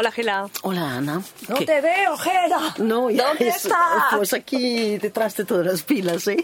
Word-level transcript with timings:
Hola, 0.00 0.12
Gela. 0.12 0.48
Hola, 0.62 0.92
Ana. 0.98 1.20
No 1.48 1.56
¿Qué? 1.56 1.66
te 1.66 1.80
veo, 1.80 2.16
Gela. 2.18 2.72
No, 2.78 3.10
ya 3.10 3.28
¿Dónde 3.30 3.48
es- 3.48 3.56
estás? 3.64 4.14
Pues 4.16 4.32
aquí 4.32 4.96
detrás 4.98 5.36
de 5.36 5.44
todas 5.44 5.66
las 5.66 5.82
pilas, 5.82 6.24
¿eh? 6.28 6.36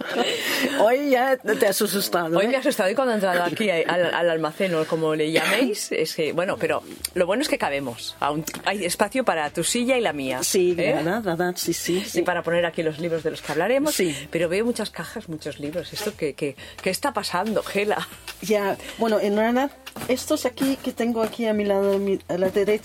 Hoy 0.78 1.08
ya 1.10 1.38
te 1.38 1.66
has 1.66 1.80
asustado. 1.80 2.36
Hoy 2.36 2.44
¿eh? 2.44 2.48
me 2.48 2.56
has 2.56 2.66
asustado 2.66 2.90
y 2.90 2.94
cuando 2.94 3.12
he 3.12 3.14
entrado 3.14 3.44
aquí 3.44 3.70
al, 3.70 4.14
al 4.14 4.28
almacén 4.28 4.74
o 4.74 4.84
como 4.84 5.14
le 5.14 5.32
llaméis, 5.32 5.90
es 5.90 6.14
que, 6.14 6.34
bueno, 6.34 6.58
pero 6.58 6.82
lo 7.14 7.24
bueno 7.24 7.40
es 7.40 7.48
que 7.48 7.56
cabemos. 7.56 8.14
Aún 8.20 8.44
hay 8.66 8.84
espacio 8.84 9.24
para 9.24 9.48
tu 9.48 9.64
silla 9.64 9.96
y 9.96 10.02
la 10.02 10.12
mía. 10.12 10.42
Sí, 10.42 10.72
¿eh? 10.76 10.92
¿verdad? 10.92 11.22
¿verdad? 11.22 11.54
Sí, 11.56 11.72
sí. 11.72 12.04
sí. 12.06 12.18
Y 12.18 12.22
para 12.22 12.42
poner 12.42 12.66
aquí 12.66 12.82
los 12.82 12.98
libros 12.98 13.22
de 13.22 13.30
los 13.30 13.40
que 13.40 13.52
hablaremos. 13.52 13.94
Sí. 13.94 14.14
Pero 14.30 14.50
veo 14.50 14.66
muchas 14.66 14.90
cajas, 14.90 15.30
muchos 15.30 15.60
libros. 15.60 15.90
¿Esto 15.94 16.12
qué, 16.14 16.34
qué, 16.34 16.56
qué 16.82 16.90
está 16.90 17.14
pasando, 17.14 17.62
Gela? 17.62 18.06
Ya, 18.42 18.76
bueno, 18.98 19.18
en 19.18 19.34
realidad, 19.36 19.70
estos 20.08 20.44
aquí 20.44 20.76
que 20.76 20.92
tengo 20.92 21.22
aquí 21.22 21.46
a 21.46 21.54
mi 21.54 21.64
lado, 21.64 21.98
a 22.28 22.36
la 22.36 22.50
derecha, 22.50 22.81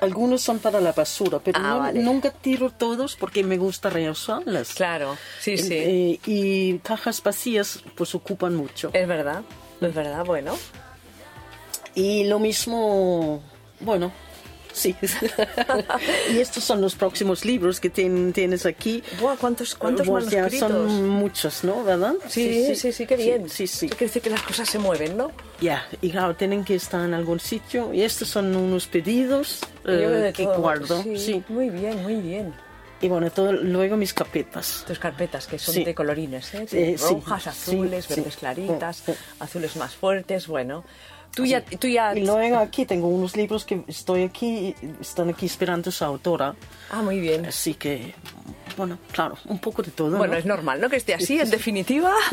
algunos 0.00 0.42
son 0.42 0.58
para 0.58 0.80
la 0.80 0.92
basura, 0.92 1.38
pero 1.38 1.58
Ah, 1.58 1.70
no- 1.70 1.78
vale. 1.78 2.00
nunca 2.02 2.30
tiro 2.30 2.70
todos 2.70 3.16
porque 3.16 3.42
me 3.42 3.56
gusta 3.56 3.88
reusarlas. 3.90 4.74
Claro, 4.74 5.16
sí, 5.40 5.56
sí. 5.56 5.68
Eh, 5.74 6.20
y 6.26 6.78
cajas 6.80 7.22
vacías, 7.22 7.80
pues 7.96 8.14
ocupan 8.14 8.54
mucho. 8.54 8.90
Es 8.92 9.08
verdad, 9.08 9.42
es 9.80 9.94
verdad, 9.94 10.24
bueno. 10.24 10.54
Y 11.94 12.24
lo 12.24 12.38
mismo, 12.38 13.42
bueno, 13.80 14.12
sí. 14.76 14.94
y 16.32 16.38
estos 16.38 16.62
son 16.64 16.80
los 16.80 16.94
próximos 16.94 17.44
libros 17.44 17.80
que 17.80 17.92
tien- 17.92 18.32
tienes 18.32 18.66
aquí. 18.66 19.02
Buah, 19.20 19.36
¿cuántos, 19.36 19.74
cuántos 19.74 20.06
ya 20.06 20.12
manuscritos? 20.12 20.58
son 20.58 21.08
muchos, 21.08 21.64
¿no? 21.64 21.82
¿Verdad? 21.84 22.14
Sí, 22.28 22.74
sí, 22.74 22.92
sí, 22.92 23.06
qué 23.06 23.16
bien. 23.16 23.48
Sí, 23.48 23.66
sí. 23.66 23.88
Quiere 23.88 24.06
decir 24.06 24.22
que 24.22 24.30
las 24.30 24.42
cosas 24.42 24.68
se 24.68 24.78
mueven, 24.78 25.16
¿no? 25.16 25.32
Ya, 25.60 25.86
y 26.02 26.10
claro, 26.10 26.36
tienen 26.36 26.64
que 26.64 26.74
estar 26.74 27.04
en 27.04 27.14
algún 27.14 27.40
sitio. 27.40 27.92
Y 27.92 28.02
estos 28.02 28.28
son 28.28 28.54
unos 28.54 28.86
pedidos 28.86 29.60
eh, 29.84 29.90
de 29.92 30.32
que 30.32 30.44
todo. 30.44 30.58
guardo. 30.60 31.02
Sí, 31.02 31.16
Sí. 31.18 31.44
Muy 31.48 31.70
bien, 31.70 32.02
muy 32.02 32.16
bien. 32.16 32.54
Y 33.00 33.08
bueno, 33.08 33.30
todo, 33.30 33.52
luego 33.52 33.96
mis 33.96 34.14
carpetas. 34.14 34.82
Tus 34.86 34.98
carpetas, 34.98 35.46
que 35.46 35.58
son 35.58 35.74
Sí. 35.74 35.84
de 35.84 35.94
colorines, 35.94 36.54
¿eh? 36.54 36.66
Sí, 36.66 36.96
sí, 36.96 37.14
Rojas, 37.14 37.42
sí, 37.42 37.48
azules, 37.50 38.06
sí. 38.06 38.14
verdes 38.14 38.36
claritas, 38.36 39.02
Sí. 39.04 39.12
azules 39.38 39.76
más 39.76 39.94
fuertes, 39.94 40.46
bueno. 40.46 40.82
Tú 41.36 41.44
ya, 41.44 41.62
tú 41.62 41.86
ya... 41.86 42.16
Y 42.16 42.24
luego 42.24 42.56
aquí 42.56 42.86
tengo 42.86 43.08
unos 43.08 43.36
libros 43.36 43.66
que 43.66 43.82
estoy 43.88 44.22
aquí, 44.22 44.74
están 45.02 45.28
aquí 45.28 45.44
esperando 45.44 45.90
su 45.90 46.02
autora. 46.02 46.54
Ah, 46.90 47.02
muy 47.02 47.20
bien. 47.20 47.44
Así 47.44 47.74
que, 47.74 48.14
bueno, 48.78 48.98
claro, 49.12 49.36
un 49.44 49.58
poco 49.58 49.82
de 49.82 49.90
todo. 49.90 50.16
Bueno, 50.16 50.32
¿no? 50.32 50.38
es 50.38 50.46
normal, 50.46 50.80
¿no? 50.80 50.88
Que 50.88 50.96
esté 50.96 51.12
así, 51.12 51.38
en 51.38 51.50
definitiva. 51.50 52.14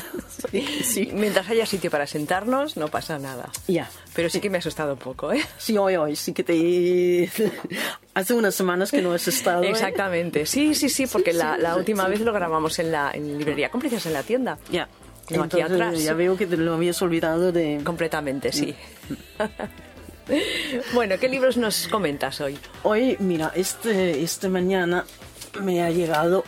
Sí, 0.52 0.68
sí. 0.84 1.10
Mientras 1.14 1.50
haya 1.50 1.66
sitio 1.66 1.90
para 1.90 2.06
sentarnos, 2.06 2.76
no 2.76 2.90
pasa 2.90 3.18
nada. 3.18 3.50
Ya. 3.68 3.90
Pero 4.14 4.30
sí 4.30 4.40
que 4.40 4.50
me 4.50 4.58
ha 4.58 4.60
asustado 4.60 4.94
un 4.94 5.00
poco, 5.00 5.32
¿eh? 5.32 5.42
Sí, 5.58 5.78
hoy, 5.78 5.96
hoy, 5.96 6.16
sí 6.16 6.34
que 6.34 6.44
te... 6.44 7.30
Hace 8.14 8.34
unas 8.34 8.54
semanas 8.54 8.92
que 8.92 9.02
no 9.02 9.14
has 9.14 9.28
estado. 9.28 9.64
¿eh? 9.64 9.70
Exactamente. 9.70 10.46
Sí, 10.46 10.76
sí, 10.76 10.90
sí, 10.90 11.08
porque 11.08 11.32
Sí, 11.32 11.38
la, 11.38 11.58
la 11.58 11.76
última 11.76 12.08
vez 12.08 12.20
lo 12.22 12.34
grabamos 12.34 12.78
en 12.80 12.92
la 12.92 13.10
en 13.14 13.38
librería 13.38 13.70
cómplices 13.70 14.06
en 14.06 14.14
la 14.14 14.24
tienda. 14.24 14.60
Ya. 14.70 14.88
No, 15.30 15.44
aquí 15.44 15.60
Entonces, 15.60 15.82
atrás. 15.82 16.04
Ya 16.04 16.14
veo 16.14 16.36
que 16.38 16.48
te 16.48 16.58
lo 16.58 16.74
habías 16.74 17.02
olvidado 17.02 17.52
de... 17.52 17.82
Completamente, 17.84 18.52
sí. 18.52 18.76
Mm. 19.10 19.44
bueno, 20.94 21.16
¿qué 21.20 21.30
libros 21.30 21.58
nos 21.58 21.88
comentas 21.88 22.42
hoy? 22.42 22.58
Hoy, 22.84 23.16
mira, 23.20 23.52
este, 23.56 24.22
este 24.22 24.50
mañana 24.50 25.06
me 25.62 25.82
ha 25.82 25.90
llegado 25.90 26.44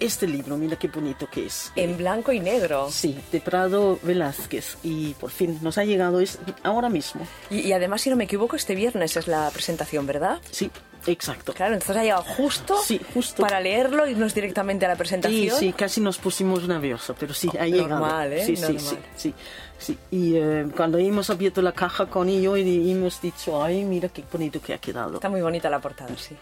este 0.00 0.26
libro, 0.26 0.56
mira 0.56 0.76
qué 0.76 0.88
bonito 0.88 1.28
que 1.30 1.46
es. 1.46 1.72
En 1.76 1.96
blanco 1.96 2.32
y 2.32 2.40
negro. 2.40 2.88
Sí, 2.90 3.18
de 3.32 3.40
Prado 3.40 3.98
Velázquez. 4.02 4.76
Y 4.82 5.14
por 5.14 5.30
fin 5.30 5.58
nos 5.62 5.78
ha 5.78 5.84
llegado 5.84 6.20
es 6.20 6.38
ahora 6.62 6.90
mismo. 6.90 7.26
Y, 7.50 7.60
y 7.60 7.72
además, 7.72 8.02
si 8.02 8.10
no 8.10 8.16
me 8.16 8.24
equivoco, 8.24 8.56
este 8.56 8.74
viernes 8.74 9.16
es 9.16 9.26
la 9.28 9.50
presentación, 9.50 10.06
¿verdad? 10.06 10.40
Sí, 10.50 10.70
exacto. 11.06 11.52
Claro, 11.52 11.74
entonces 11.74 11.96
ha 11.96 12.02
llegado 12.02 12.22
justo, 12.22 12.76
Sí, 12.82 13.00
justo. 13.12 13.42
para 13.42 13.60
leerlo, 13.60 14.06
irnos 14.06 14.34
directamente 14.34 14.84
a 14.84 14.88
la 14.88 14.94
Sí, 14.94 14.98
presentación. 14.98 15.58
sí, 15.58 15.72
casi 15.72 16.00
nos 16.00 16.18
pusimos 16.18 16.66
nerviosos, 16.68 17.16
pero 17.18 17.34
sí, 17.34 17.50
ha 17.58 17.66
llegado. 17.66 17.88
Normal, 18.00 18.32
¿eh? 18.32 18.44
Sí, 18.46 18.56
sí, 18.56 18.62
Normal. 18.62 18.80
sí, 18.80 18.96
sí, 19.16 19.34
sí. 19.78 19.98
Y 20.10 20.36
eh, 20.36 20.66
cuando 20.76 20.98
hemos 20.98 21.30
abierto 21.30 21.60
la 21.62 21.72
caja 21.72 22.06
con 22.06 22.28
ello 22.28 22.56
y 22.56 22.90
hemos 22.90 23.20
dicho, 23.20 23.62
ay, 23.62 23.84
mira 23.84 24.08
qué 24.08 24.24
bonito 24.32 24.60
que 24.60 24.74
ha 24.74 24.78
quedado. 24.78 25.14
Está 25.14 25.28
muy 25.28 25.42
bonita 25.42 25.68
la 25.70 25.80
portada, 25.80 26.16
sí. 26.16 26.34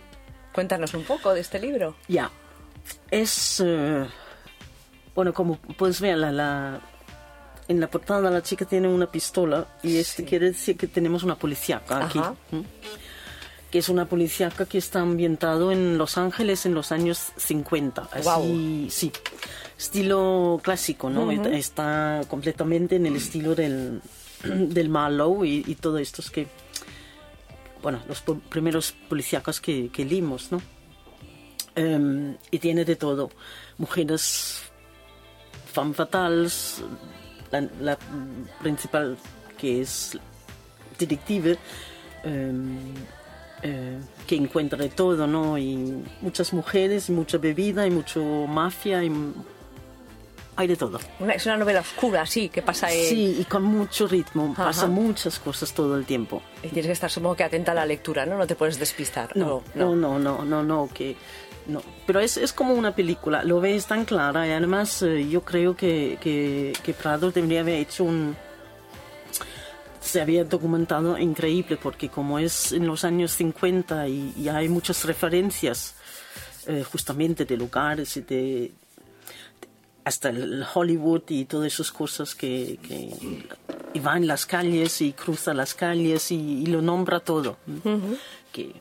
Cuéntanos 0.52 0.92
un 0.94 1.04
poco 1.04 1.32
de 1.34 1.40
este 1.40 1.58
libro. 1.58 1.96
Ya, 2.08 2.30
es, 3.10 3.62
eh, 3.64 4.06
bueno, 5.14 5.32
como 5.32 5.56
puedes 5.56 6.00
ver, 6.00 6.18
la, 6.18 6.30
la- 6.32 6.80
en 7.68 7.80
la 7.80 7.86
portada 7.88 8.28
la 8.30 8.42
chica 8.42 8.64
tiene 8.64 8.88
una 8.88 9.06
pistola 9.10 9.66
y 9.82 9.96
este 9.96 10.22
Sí. 10.22 10.28
quiere 10.28 10.46
decir 10.46 10.76
que 10.76 10.86
tenemos 10.88 11.22
una 11.22 11.36
policíaca 11.36 12.04
aquí. 12.04 12.18
Ajá. 12.18 12.34
Que 13.72 13.78
es 13.78 13.88
una 13.88 14.04
policíaca 14.04 14.66
que 14.66 14.78
está 14.78 15.00
ambientado 15.00 15.72
en 15.72 15.96
Los 15.98 16.16
Ángeles 16.18 16.64
en 16.66 16.74
los 16.74 16.92
años 16.92 17.32
50. 17.38 18.02
Así, 18.12 18.22
Guau. 18.22 18.86
sí. 18.90 19.10
Estilo 19.78 20.60
clásico, 20.62 21.10
¿no? 21.10 21.30
Está 21.32 22.20
completamente 22.28 22.96
en 22.96 23.06
el 23.06 23.16
estilo 23.16 23.54
del, 23.56 24.00
del 24.44 24.88
Marlowe 24.90 25.44
y, 25.46 25.64
y 25.66 25.74
todo 25.76 25.98
esto 25.98 26.20
es 26.22 26.30
que, 26.30 26.46
bueno, 27.82 28.00
los 28.06 28.20
po- 28.20 28.38
primeros 28.38 28.92
policíacos 29.08 29.60
que, 29.60 29.88
que 29.90 30.04
leímos, 30.04 30.52
¿no? 30.52 30.62
Em, 31.74 32.36
y 32.50 32.58
tiene 32.58 32.84
de 32.84 32.94
todo. 32.96 33.30
Mujeres 33.78 34.60
femme 35.72 35.94
fatales, 35.94 36.82
la, 37.50 37.66
la 37.80 37.98
principal 38.60 39.16
que 39.56 39.80
es 39.80 40.16
detective, 40.98 41.58
em, 42.22 42.76
que 44.26 44.36
encuentra 44.36 44.78
de 44.78 44.88
todo, 44.88 45.26
¿no? 45.26 45.58
Y 45.58 46.02
muchas 46.20 46.52
mujeres, 46.52 47.10
mucha 47.10 47.38
bebida, 47.38 47.86
y 47.86 47.90
mucho 47.90 48.22
mafia, 48.46 49.02
y 49.04 49.10
hay 50.54 50.66
de 50.66 50.76
todo. 50.76 51.00
Es 51.34 51.46
una 51.46 51.56
novela 51.56 51.80
oscura, 51.80 52.26
sí, 52.26 52.48
que 52.50 52.60
pasa 52.62 52.92
en... 52.92 53.06
Sí, 53.08 53.36
y 53.40 53.44
con 53.44 53.62
mucho 53.62 54.06
ritmo, 54.06 54.50
Ajá. 54.52 54.66
pasa 54.66 54.86
muchas 54.86 55.38
cosas 55.38 55.72
todo 55.72 55.96
el 55.96 56.04
tiempo. 56.04 56.42
Y 56.62 56.68
tienes 56.68 56.86
que 56.86 56.92
estar, 56.92 57.10
supongo 57.10 57.36
que 57.36 57.44
atenta 57.44 57.72
a 57.72 57.74
la 57.74 57.86
lectura, 57.86 58.26
¿no? 58.26 58.36
No 58.36 58.46
te 58.46 58.54
puedes 58.54 58.78
despistar. 58.78 59.34
No, 59.36 59.56
o- 59.56 59.62
no, 59.74 59.96
no, 59.96 60.18
no, 60.18 60.44
no, 60.44 60.62
no, 60.62 60.88
que 60.92 61.16
no. 61.66 61.80
Pero 62.06 62.20
es, 62.20 62.36
es 62.36 62.52
como 62.52 62.74
una 62.74 62.94
película, 62.94 63.42
lo 63.44 63.60
ves 63.60 63.86
tan 63.86 64.04
clara 64.04 64.46
y 64.46 64.50
además 64.50 65.02
eh, 65.02 65.26
yo 65.28 65.40
creo 65.42 65.74
que, 65.74 66.18
que, 66.20 66.74
que 66.82 66.92
Prado 66.92 67.30
debería 67.32 67.60
haber 67.60 67.76
hecho 67.76 68.04
un... 68.04 68.36
Se 70.12 70.20
había 70.20 70.44
documentado 70.44 71.16
increíble 71.16 71.78
porque 71.82 72.10
como 72.10 72.38
es 72.38 72.72
en 72.72 72.86
los 72.86 73.02
años 73.02 73.32
50 73.32 74.08
y, 74.08 74.34
y 74.36 74.48
hay 74.50 74.68
muchas 74.68 75.06
referencias 75.06 75.94
eh, 76.66 76.84
justamente 76.84 77.46
de 77.46 77.56
lugares 77.56 78.18
y 78.18 78.20
de 78.20 78.72
hasta 80.04 80.28
el 80.28 80.66
Hollywood 80.74 81.22
y 81.28 81.46
todas 81.46 81.72
esas 81.72 81.90
cosas 81.92 82.34
que, 82.34 82.78
que 82.86 83.08
y 83.94 84.00
va 84.00 84.18
en 84.18 84.26
las 84.26 84.44
calles 84.44 85.00
y 85.00 85.14
cruza 85.14 85.54
las 85.54 85.72
calles 85.74 86.30
y, 86.30 86.62
y 86.62 86.66
lo 86.66 86.82
nombra 86.82 87.20
todo. 87.20 87.56
que, 88.52 88.74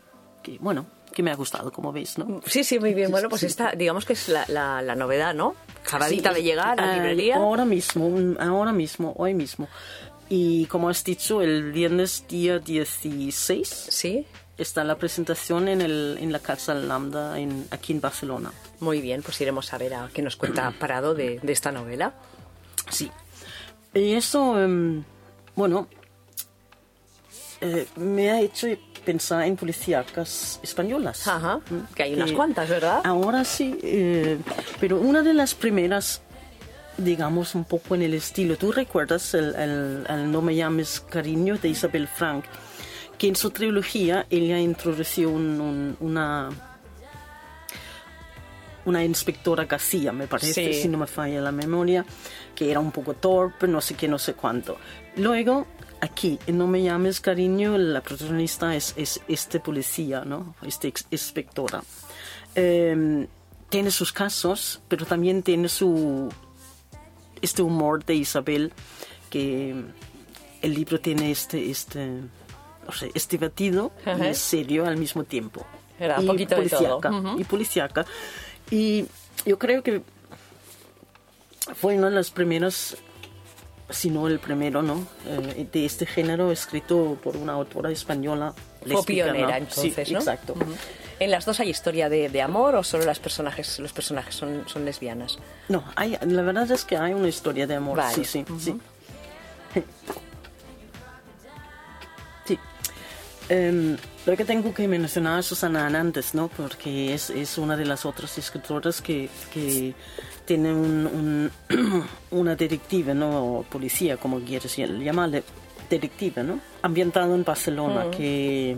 que, 0.43 0.57
bueno, 0.59 0.85
que 1.13 1.23
me 1.23 1.31
ha 1.31 1.35
gustado, 1.35 1.71
como 1.71 1.93
veis, 1.93 2.17
¿no? 2.17 2.41
Sí, 2.45 2.65
sí, 2.65 2.77
muy 2.77 2.93
bien. 2.93 3.09
Bueno, 3.09 3.29
pues 3.29 3.43
esta, 3.43 3.71
digamos 3.71 4.03
que 4.03 4.13
es 4.13 4.27
la, 4.27 4.43
la, 4.49 4.81
la 4.81 4.95
novedad, 4.95 5.33
¿no? 5.33 5.55
Acabadita 5.85 6.29
Sí, 6.29 6.35
de 6.35 6.43
llegar 6.43 6.77
a 6.79 6.85
la 6.85 6.93
eh, 6.93 6.95
librería. 6.97 7.35
Ahora 7.37 7.63
mismo, 7.63 8.35
ahora 8.39 8.73
mismo, 8.73 9.13
hoy 9.17 9.33
mismo. 9.33 9.69
Y 10.33 10.65
como 10.67 10.87
has 10.87 11.03
dicho, 11.03 11.41
el 11.41 11.73
viernes 11.73 12.23
día 12.29 12.57
16 12.59 13.67
Sí, 13.67 14.25
está 14.57 14.85
la 14.85 14.95
presentación 14.95 15.67
en, 15.67 15.81
el, 15.81 16.17
en 16.21 16.31
la 16.31 16.39
Casa 16.39 16.73
Lambda 16.73 17.37
en, 17.37 17.67
aquí 17.69 17.91
en 17.91 17.99
Barcelona. 17.99 18.53
muy 18.79 19.01
bien. 19.01 19.23
Pues 19.23 19.41
iremos 19.41 19.73
a 19.73 19.77
ver 19.77 19.93
a 19.93 20.09
qué 20.13 20.21
nos 20.21 20.37
cuenta 20.37 20.71
Parado 20.79 21.13
de, 21.13 21.41
de 21.43 21.51
esta 21.51 21.73
novela. 21.73 22.13
Sí. 22.89 23.11
Y 23.93 24.13
eso, 24.13 24.57
em, 24.57 25.03
bueno, 25.53 25.89
eh, 27.59 27.85
me 27.97 28.31
ha 28.31 28.39
hecho 28.39 28.67
pensar 29.03 29.43
en 29.43 29.57
policíacas 29.57 30.61
españolas. 30.63 31.27
Ajá, 31.27 31.59
que 31.93 32.03
hay 32.03 32.13
unas 32.13 32.31
cuantas, 32.31 32.69
¿verdad? 32.69 33.01
Ahora 33.03 33.43
sí, 33.43 33.77
eh, 33.83 34.37
pero 34.79 34.97
una 34.97 35.23
de 35.23 35.33
las 35.33 35.55
primeras, 35.55 36.21
digamos, 37.03 37.55
un 37.55 37.63
poco 37.65 37.95
en 37.95 38.01
el 38.03 38.13
estilo, 38.13 38.57
¿tú 38.57 38.71
recuerdas 38.71 39.33
el, 39.33 39.53
el- 39.55 40.05
el 40.09 40.31
No 40.31 40.41
me 40.41 40.55
llames 40.55 40.99
cariño 41.01 41.57
de 41.57 41.69
Isabel 41.69 42.07
Frank? 42.07 42.45
Que 43.17 43.27
en 43.27 43.35
su 43.35 43.51
trilogía 43.51 44.25
ella 44.29 44.59
introdució 44.59 45.29
un- 45.29 45.61
un- 45.61 45.97
una 45.99 46.49
una 48.83 49.03
inspectora 49.03 49.65
García, 49.65 50.11
me 50.11 50.25
parece, 50.27 50.73
Sí. 50.73 50.81
si 50.81 50.87
no 50.87 50.97
me 50.97 51.05
falla 51.05 51.39
la 51.39 51.51
memoria, 51.51 52.03
que 52.55 52.71
era 52.71 52.79
un 52.79 52.91
poco 52.91 53.13
torpe, 53.13 53.67
no 53.67 53.79
sé 53.79 53.93
qué, 53.93 54.07
no 54.07 54.17
sé 54.17 54.33
cuánto. 54.33 54.77
Luego, 55.17 55.67
aquí, 56.01 56.39
en 56.47 56.57
No 56.57 56.65
me 56.65 56.81
llames 56.81 57.21
cariño, 57.21 57.77
la 57.77 58.01
protagonista 58.01 58.75
es, 58.75 58.95
es 58.97 59.21
este 59.27 59.59
policía, 59.59 60.23
¿no? 60.25 60.55
Este 60.65 60.91
inspectora. 61.11 61.83
Eh, 62.55 63.27
tiene 63.69 63.91
sus 63.91 64.11
casos, 64.11 64.81
pero 64.87 65.05
también 65.05 65.43
tiene 65.43 65.69
su 65.69 66.29
este 67.41 67.61
humor 67.61 68.05
de 68.05 68.15
Isabel, 68.15 68.71
que 69.29 69.75
el 70.61 70.73
libro 70.73 70.99
tiene 70.99 71.31
este, 71.31 71.69
este 71.69 72.21
o 72.87 72.91
sea, 72.91 73.09
es 73.13 73.27
divertido 73.27 73.91
y 74.05 74.09
Ajá. 74.09 74.29
es 74.29 74.37
serio 74.37 74.85
al 74.85 74.97
mismo 74.97 75.23
tiempo. 75.23 75.65
Era 75.99 76.17
un 76.17 76.25
y 76.25 76.27
poquito 76.27 76.55
de 76.55 76.69
todo. 76.69 76.99
Y 77.37 77.43
policíaca. 77.43 78.05
Y 78.69 79.05
yo 79.45 79.59
creo 79.59 79.83
que 79.83 80.01
fue 81.75 81.95
una 81.95 82.09
de 82.09 82.15
las 82.15 82.31
primeras, 82.31 82.97
si 83.89 84.09
no 84.09 84.27
el 84.27 84.39
primero, 84.39 84.81
¿no? 84.81 85.05
Eh, 85.27 85.67
de 85.71 85.85
este 85.85 86.05
género 86.05 86.51
escrito 86.51 87.17
por 87.23 87.37
una 87.37 87.53
autora 87.53 87.91
española. 87.91 88.53
Fue 88.85 89.03
pionera 89.03 89.57
entonces, 89.57 90.07
sí, 90.07 90.13
¿no? 90.13 90.19
Exacto. 90.19 90.53
Ujú. 90.53 90.73
¿En 91.21 91.29
las 91.29 91.45
dos 91.45 91.59
hay 91.59 91.69
historia 91.69 92.09
de, 92.09 92.29
de 92.29 92.41
amor 92.41 92.73
o 92.73 92.83
solo 92.83 93.05
las 93.05 93.19
personajes, 93.19 93.77
los 93.77 93.93
personajes 93.93 94.33
son, 94.33 94.63
son 94.67 94.85
lesbianas? 94.85 95.37
No, 95.69 95.83
hay, 95.95 96.17
la 96.25 96.41
verdad 96.41 96.69
es 96.71 96.83
que 96.83 96.97
hay 96.97 97.13
una 97.13 97.27
historia 97.27 97.67
de 97.67 97.75
amor. 97.75 97.97
Vale. 97.97 98.15
Sí, 98.15 98.25
sí, 98.25 98.43
sí. 98.59 98.79
Sí. 102.45 102.57
Em, 103.49 103.97
lo 104.25 104.35
que 104.35 104.45
tengo 104.45 104.73
que 104.73 104.87
mencionar 104.87 105.37
a 105.39 105.41
Susana 105.43 105.85
antes, 105.87 106.33
¿no? 106.33 106.47
Porque 106.47 107.13
es, 107.13 107.29
es 107.29 107.57
una 107.59 107.77
de 107.77 107.85
las 107.85 108.03
otras 108.05 108.35
escritoras 108.39 108.99
que, 109.01 109.29
que 109.53 109.93
tiene 110.45 110.73
un, 110.73 111.51
un- 111.69 112.03
una 112.31 112.55
detective, 112.55 113.13
¿no? 113.13 113.59
O 113.59 113.63
policía, 113.63 114.17
como 114.17 114.39
quieres 114.39 114.75
llamarle, 114.75 115.43
detective, 115.87 116.43
¿no? 116.43 116.59
Ambientado 116.81 117.35
en 117.35 117.43
Barcelona, 117.43 118.05
que, 118.09 118.75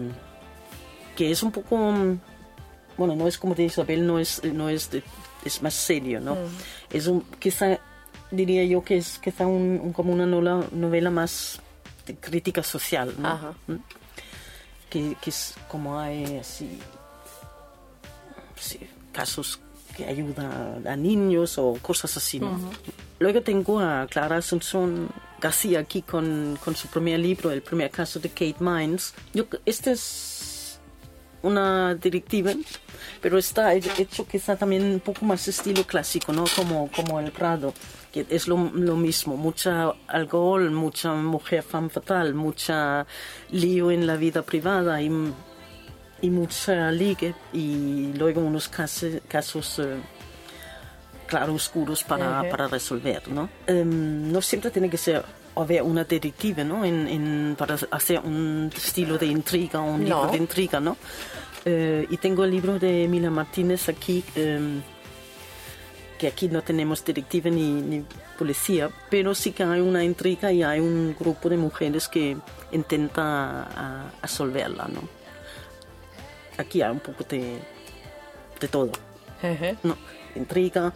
que 1.16 1.32
es 1.32 1.42
un 1.42 1.52
poco... 1.54 1.94
mm, 2.94 2.98
Bueno, 2.98 3.16
no 3.16 3.28
es 3.28 3.38
como 3.38 3.56
de 3.56 3.64
Isabel, 3.64 4.06
no 4.06 4.20
es, 4.20 4.44
no 4.44 4.70
es, 4.70 4.90
de- 4.92 5.04
es 5.46 5.62
más 5.62 5.74
serio, 5.74 6.20
¿no? 6.20 6.38
Es 6.92 7.08
un, 7.08 7.22
quizá, 7.40 7.80
diría 8.32 8.64
yo 8.66 8.84
que 8.84 8.98
es 8.98 9.20
quizá 9.20 9.46
un, 9.48 9.80
un- 9.84 9.94
como 9.94 10.14
una 10.14 10.26
novela, 10.26 10.66
novela 10.72 11.10
más 11.10 11.60
de 12.06 12.16
crítica 12.16 12.64
social, 12.64 13.14
¿no? 13.18 13.28
Ajá. 13.30 13.54
que, 14.90 15.16
que 15.22 15.30
es 15.30 15.56
como 15.70 16.00
hay 16.00 16.38
así 16.38 16.80
sí, 18.60 18.80
casos 19.12 19.60
que 19.96 20.06
ayudan 20.06 20.88
a 20.88 20.96
niños 20.96 21.58
o 21.58 21.78
cosas 21.82 22.16
así. 22.18 22.40
¿no? 22.40 22.58
Luego 23.20 23.42
tengo 23.42 23.80
a 23.80 24.08
Clara 24.10 24.38
Asunción 24.38 25.10
García 25.40 25.80
aquí 25.80 26.02
con, 26.02 26.58
con 26.64 26.76
su 26.76 26.88
primer 26.88 27.20
libro, 27.20 27.52
el 27.52 27.62
primer 27.62 27.92
caso 27.92 28.20
de 28.20 28.30
Kate 28.30 28.56
Mines. 28.60 29.14
Yo, 29.34 29.46
este 29.66 29.92
es 29.92 30.33
una 31.44 31.94
directiva, 31.96 32.52
pero 33.22 33.38
está 33.38 33.74
hecho 33.76 34.26
quizá 34.26 34.56
también 34.56 34.84
un 34.84 35.00
poco 35.00 35.26
más 35.26 35.48
estilo 35.48 35.84
clásico, 35.86 36.34
¿no? 36.34 36.46
Como, 36.56 36.90
como 36.92 37.20
El 37.20 37.32
Prado, 37.32 37.74
que 38.12 38.26
es 38.30 38.48
lo, 38.48 38.58
lo 38.74 38.96
mismo, 38.96 39.38
mucha 39.38 39.94
alcohol, 40.08 40.72
mucha 40.72 41.14
mujer 41.14 41.64
femme 41.64 41.90
fatal, 41.90 42.34
mucha 42.34 43.06
lío 43.52 43.92
en 43.92 44.08
la 44.08 44.16
vida 44.16 44.42
privada 44.42 45.02
y, 45.02 45.12
y 46.22 46.30
mucha 46.30 46.92
ligue 46.92 47.36
y 47.54 48.14
luego 48.18 48.42
unos 48.42 48.68
casos, 48.70 49.16
casos 49.28 49.80
eh, 49.80 49.98
claroscuros 51.28 52.04
para, 52.04 52.42
Ujú. 52.42 52.50
para 52.50 52.68
resolver, 52.68 53.28
¿no? 53.30 53.50
Em, 53.68 54.32
no 54.32 54.42
siempre 54.42 54.72
tiene 54.72 54.90
que 54.90 54.98
ser 54.98 55.24
haber 55.56 55.82
una 55.84 56.04
detective, 56.04 56.64
¿no? 56.64 56.84
En, 56.86 57.08
en- 57.08 57.56
para 57.58 57.76
hacer 57.92 58.20
un 58.20 58.72
estilo 58.76 59.18
de 59.18 59.28
intriga 59.28 59.80
un 59.82 60.02
No. 60.04 60.22
libro 60.22 60.32
de 60.32 60.38
intriga, 60.38 60.80
¿no? 60.80 60.98
Eh, 61.66 62.06
y 62.10 62.18
tengo 62.18 62.44
el 62.44 62.52
libro 62.52 62.78
de 62.80 63.08
Mila 63.08 63.30
Martínez 63.30 63.88
aquí, 63.90 64.24
em, 64.36 64.82
que 66.18 66.28
aquí 66.28 66.48
no 66.48 66.62
tenemos 66.62 67.04
detective 67.04 67.50
ni, 67.52 67.72
ni 67.82 68.06
policía, 68.38 68.90
pero 69.10 69.34
sí 69.36 69.52
que 69.52 69.64
hay 69.64 69.80
una 69.82 70.04
intriga 70.04 70.52
y 70.52 70.64
hay 70.64 70.80
un 70.80 71.16
grupo 71.20 71.50
de 71.50 71.58
mujeres 71.58 72.08
que 72.08 72.36
intenta 72.72 73.64
a, 73.64 74.12
resolverla, 74.22 74.88
¿no? 74.94 75.02
Aquí 76.58 76.82
hay 76.82 76.92
un 76.92 77.00
poco 77.00 77.24
de, 77.24 77.60
de 78.60 78.68
todo. 78.68 78.92
No, 79.84 79.98
intriga, 80.36 80.94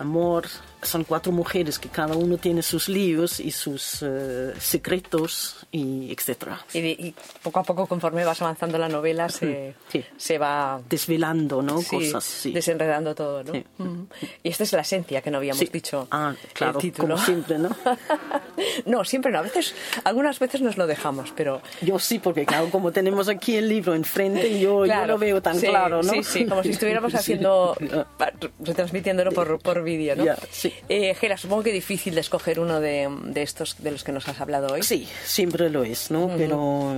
amor. 0.00 0.46
Son 0.82 1.04
cuatro 1.04 1.30
mujeres 1.30 1.78
que 1.78 1.90
cada 1.90 2.14
uno 2.16 2.38
tiene 2.38 2.62
sus 2.62 2.88
líos 2.88 3.38
y 3.38 3.50
sus 3.50 3.98
eh, 4.02 4.54
secretos 4.58 5.66
y 5.70 6.10
etcétera. 6.10 6.58
Y, 6.72 6.78
y 6.78 7.14
poco 7.42 7.60
a 7.60 7.62
poco, 7.64 7.86
conforme 7.86 8.24
vas 8.24 8.40
avanzando 8.40 8.78
la 8.78 8.88
novela, 8.88 9.28
se, 9.28 9.74
Sí. 9.92 10.02
se 10.16 10.38
va 10.38 10.80
Desvelando, 10.88 11.60
¿no? 11.60 11.82
sí, 11.82 11.96
Cosas 11.96 12.24
sí. 12.24 12.52
desenredando 12.52 13.14
todo, 13.14 13.44
¿no? 13.44 13.52
Sí. 13.52 13.64
Ujú. 13.78 14.06
Y 14.42 14.48
esta 14.48 14.64
es 14.64 14.72
la 14.72 14.80
esencia 14.80 15.20
que 15.20 15.30
no 15.30 15.36
habíamos 15.36 15.70
dicho. 15.70 16.08
Ah, 16.10 16.34
claro, 16.54 16.78
el 16.78 16.82
título. 16.82 17.14
como 17.14 17.24
siempre, 17.26 17.58
¿no? 17.58 17.68
no, 18.86 19.04
siempre 19.04 19.30
no. 19.32 19.38
A 19.40 19.42
veces, 19.42 19.74
algunas 20.04 20.38
veces 20.38 20.62
nos 20.62 20.78
lo 20.78 20.86
dejamos, 20.86 21.30
pero 21.36 21.60
Yo 21.82 21.98
sí, 21.98 22.18
porque 22.18 22.46
claro, 22.46 22.70
como 22.70 22.90
tenemos 22.90 23.28
aquí 23.28 23.56
el 23.56 23.68
libro 23.68 23.94
enfrente, 23.94 24.58
yo, 24.58 24.80
yo 24.80 24.84
Claro, 24.84 25.06
lo 25.14 25.18
veo 25.18 25.42
tan 25.42 25.60
claro, 25.60 26.02
¿no? 26.02 26.12
Sí, 26.14 26.22
sí, 26.24 26.46
como 26.46 26.62
si 26.62 26.70
estuviéramos 26.70 27.14
haciendo, 27.20 27.76
retransmitiéndolo 28.60 29.32
por, 29.32 29.58
por 29.60 29.82
vídeo, 29.96 30.16
¿no? 30.16 30.24
Ya, 30.24 30.36
sí. 30.50 30.72
Eh, 30.88 31.14
Gela, 31.14 31.36
supongo 31.36 31.62
que 31.62 31.72
difícil 31.72 32.14
de 32.14 32.20
escoger 32.20 32.60
uno 32.60 32.80
de, 32.80 33.08
de 33.24 33.42
estos 33.42 33.76
de 33.82 33.90
los 33.90 34.04
que 34.04 34.12
nos 34.12 34.28
has 34.28 34.40
hablado 34.40 34.72
hoy. 34.74 34.82
Sí, 34.82 35.08
siempre 35.24 35.70
lo 35.70 35.84
es, 35.84 36.10
¿no? 36.10 36.30
Pero. 36.36 36.96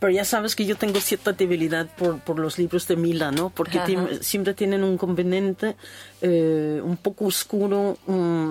Pero 0.00 0.12
ya 0.12 0.24
sabes 0.24 0.56
que 0.56 0.64
yo 0.64 0.76
tengo 0.76 0.98
cierta 0.98 1.32
debilidad 1.32 1.86
por, 1.94 2.20
por 2.20 2.38
los 2.38 2.58
libros 2.58 2.88
de 2.88 2.96
Mila, 2.96 3.30
¿no? 3.30 3.50
Porque 3.50 3.78
siempre 4.22 4.54
tienen 4.54 4.82
un 4.82 4.96
componente 4.96 5.76
eh, 6.22 6.80
un 6.82 6.96
poco 6.96 7.26
oscuro, 7.26 7.98
mm, 8.06 8.50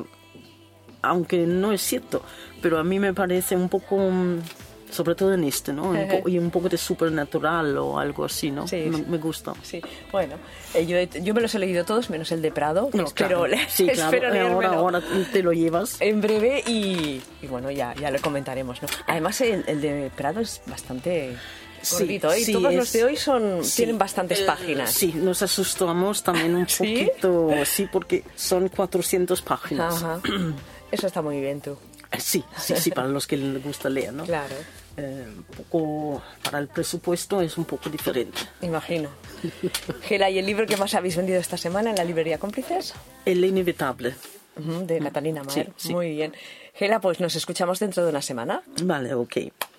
aunque 1.01 1.47
no 1.47 1.71
es 1.71 1.81
cierto, 1.81 2.21
pero 2.61 2.77
a 2.77 2.83
mí 2.83 2.99
me 2.99 3.15
parece 3.15 3.55
un 3.55 3.67
poco, 3.67 3.97
mm, 3.97 4.41
sobre 4.91 5.15
todo 5.15 5.33
en 5.33 5.43
este, 5.43 5.71
¿no? 5.73 5.93
Y 6.27 6.37
un 6.37 6.49
poco 6.51 6.69
de 6.69 6.77
supernatural 6.77 7.77
o 7.77 7.99
algo 7.99 8.25
así, 8.25 8.51
¿no? 8.51 8.67
Sí, 8.67 8.77
me, 8.89 8.97
sí. 8.97 9.05
me 9.07 9.17
gusta. 9.17 9.53
Sí, 9.63 9.81
bueno, 10.11 10.35
eh, 10.73 10.85
yo, 10.85 11.19
yo 11.21 11.33
me 11.33 11.41
los 11.41 11.53
he 11.55 11.59
leído 11.59 11.85
todos, 11.85 12.09
menos 12.09 12.31
el 12.31 12.41
de 12.41 12.51
Prado. 12.51 12.89
No, 12.93 13.05
espero 13.05 13.43
claro. 13.45 13.63
Sí, 13.69 13.85
claro. 13.87 14.01
espero 14.03 14.27
ahora, 14.27 14.43
leérmelo 14.43 14.73
ahora 14.73 15.01
te 15.31 15.43
lo 15.43 15.51
llevas. 15.53 15.97
en 16.01 16.21
breve 16.21 16.63
y, 16.67 17.21
y 17.41 17.47
bueno, 17.47 17.71
ya, 17.71 17.93
ya 17.95 18.11
lo 18.11 18.19
comentaremos, 18.21 18.81
¿no? 18.81 18.87
Además, 19.07 19.39
el, 19.41 19.63
el 19.67 19.81
de 19.81 20.11
Prado 20.15 20.39
es 20.41 20.61
bastante 20.65 21.35
Sí, 21.81 21.95
gordito, 21.99 22.31
¿eh? 22.33 22.39
Sí, 22.43 22.51
todos 22.53 22.71
es- 22.71 22.77
los 22.77 22.91
de 22.91 23.03
hoy 23.05 23.15
son, 23.15 23.63
Sí. 23.63 23.77
tienen 23.77 23.97
bastantes 23.97 24.41
Eh, 24.41 24.45
páginas. 24.45 24.91
Sí, 24.91 25.13
nos 25.15 25.41
asustamos 25.41 26.23
también 26.23 26.55
un 26.55 26.67
¿Sí? 26.67 27.05
poquito, 27.07 27.51
sí, 27.63 27.87
porque 27.89 28.23
son 28.35 28.67
400 28.67 29.41
páginas. 29.41 29.95
Ajá. 30.03 30.19
Eso 30.91 31.07
está 31.07 31.21
muy 31.21 31.39
bien, 31.39 31.61
tú. 31.61 31.77
Eh, 32.19 32.23
Sí, 32.23 32.43
sí, 32.57 32.75
sí, 32.77 32.91
para 32.91 33.07
los 33.07 33.25
que 33.27 33.37
les 33.37 33.63
gusta 33.63 33.89
leer, 33.89 34.13
¿no? 34.13 34.23
Claro, 34.25 34.55
Eh, 34.97 35.25
un 35.27 35.43
poco, 35.43 36.21
para 36.43 36.59
el 36.59 36.67
presupuesto 36.67 37.39
es 37.41 37.57
un 37.57 37.65
poco 37.65 37.89
diferente. 37.89 38.37
imagino. 38.61 39.09
Gela, 40.01 40.29
¿y 40.29 40.37
el 40.39 40.45
libro 40.45 40.65
que 40.65 40.75
más 40.77 40.93
habéis 40.93 41.15
vendido 41.15 41.39
esta 41.39 41.57
semana 41.57 41.89
en 41.91 41.95
la 41.95 42.03
librería 42.03 42.37
Cómplices? 42.37 42.93
El 43.25 43.43
inevitable. 43.45 44.15
De 44.57 44.99
Catalina 44.99 45.41
Maer. 45.43 45.67
Sí, 45.77 45.87
sí. 45.87 45.93
Muy 45.93 46.11
bien. 46.11 46.33
Gela, 46.73 46.99
pues 46.99 47.21
nos 47.21 47.33
escuchamos 47.37 47.79
dentro 47.79 48.03
de 48.03 48.09
una 48.09 48.21
semana. 48.21 48.61
Vale, 48.83 49.13
ok. 49.13 49.37